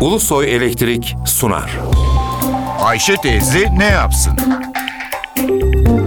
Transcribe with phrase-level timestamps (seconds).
[0.00, 1.78] Ulusoy Elektrik sunar.
[2.80, 4.36] Ayşe teyze ne yapsın?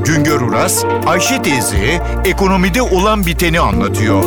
[0.06, 4.24] Güngör Uras, Ayşe teyze ekonomide olan biteni anlatıyor.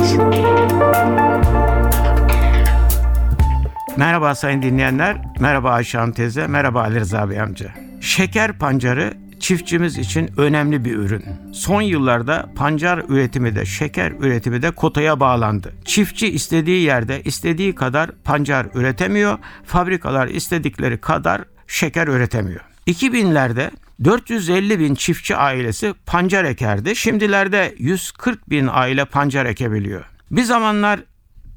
[3.97, 7.67] Merhaba sayın dinleyenler, merhaba Ayşe Hanım teyze, merhaba Ali Rıza Bey amca.
[8.01, 11.25] Şeker pancarı çiftçimiz için önemli bir ürün.
[11.53, 15.73] Son yıllarda pancar üretimi de şeker üretimi de kotaya bağlandı.
[15.85, 22.61] Çiftçi istediği yerde istediği kadar pancar üretemiyor, fabrikalar istedikleri kadar şeker üretemiyor.
[22.87, 23.71] 2000'lerde
[24.05, 26.97] 450 bin çiftçi ailesi pancar ekerdi.
[26.97, 30.05] Şimdilerde 140 bin aile pancar ekebiliyor.
[30.31, 31.01] Bir zamanlar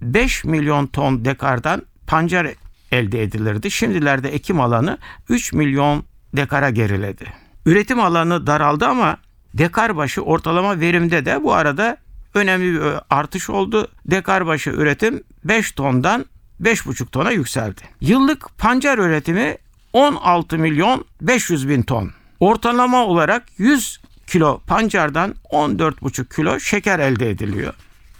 [0.01, 2.47] 5 milyon ton dekardan pancar
[2.91, 3.71] elde edilirdi.
[3.71, 4.97] Şimdilerde ekim alanı
[5.29, 6.03] 3 milyon
[6.35, 7.25] dekara geriledi.
[7.69, 9.17] Üretim alanı daraldı ama
[9.53, 11.97] dekar başı ortalama verimde de bu arada
[12.33, 13.87] önemli bir artış oldu.
[14.05, 16.25] Dekar başı üretim 5 tondan
[16.61, 17.81] 5,5 tona yükseldi.
[18.01, 19.57] Yıllık pancar üretimi
[19.93, 22.11] 16 milyon 500 bin ton.
[22.39, 27.73] Ortalama olarak 100 kilo pancardan 14,5 kilo şeker elde ediliyor.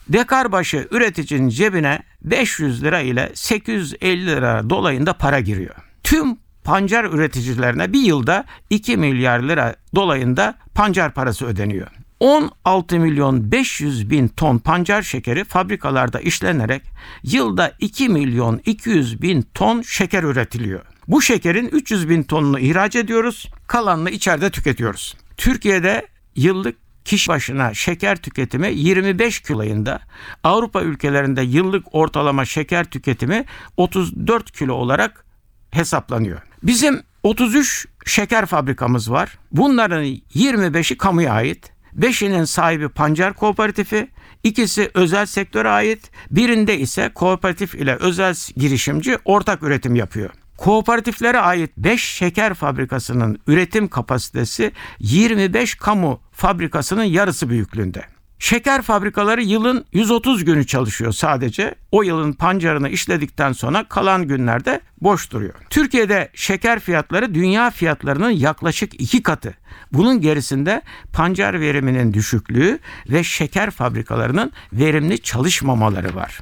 [0.10, 5.76] Dekar başı üreticinin cebine 500 lira ile 850 lira dolayında para giriyor.
[6.04, 6.38] Tüm
[6.70, 11.88] pancar üreticilerine bir yılda 2 milyar lira dolayında pancar parası ödeniyor.
[12.20, 16.82] 16 milyon 500 bin ton pancar şekeri fabrikalarda işlenerek
[17.24, 20.82] yılda 2 milyon 200 bin ton şeker üretiliyor.
[21.08, 25.18] Bu şekerin 300 bin tonunu ihraç ediyoruz, kalanını içeride tüketiyoruz.
[25.38, 30.00] Türkiye'de yıllık kişi başına şeker tüketimi 25 kiloyunda.
[30.44, 33.46] Avrupa ülkelerinde yıllık ortalama şeker tüketimi
[33.78, 35.26] 34 kilo olarak
[35.72, 36.49] hesaplanıyor.
[36.64, 39.38] Bizim 33 şeker fabrikamız var.
[39.52, 41.72] Bunların 25'i kamuya ait.
[42.00, 44.08] 5'inin sahibi Pancar Kooperatifi,
[44.44, 50.30] ikisi özel sektöre ait, birinde ise kooperatif ile özel girişimci ortak üretim yapıyor.
[50.58, 58.19] Kooperatiflere ait 5 şeker fabrikasının üretim kapasitesi 25 kamu fabrikasının yarısı büyüklüğünde.
[58.40, 61.76] Şeker fabrikaları yılın 130 günü çalışıyor sadece.
[61.92, 65.54] O yılın pancarını işledikten sonra kalan günlerde boş duruyor.
[65.70, 69.54] Türkiye'de şeker fiyatları dünya fiyatlarının yaklaşık iki katı.
[69.94, 70.82] Bunun gerisinde
[71.14, 72.80] pancar veriminin düşüklüğü
[73.10, 76.40] ve şeker fabrikalarının verimli çalışmamaları var.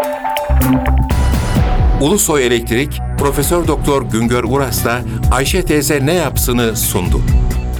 [2.00, 7.20] Ulusoy Elektrik Profesör Doktor Güngör Uras'la Ayşe teyze ne yapsını sundu.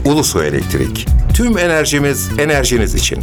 [0.05, 1.07] Ulusoy Elektrik.
[1.35, 3.19] Tüm enerjimiz enerjiniz için.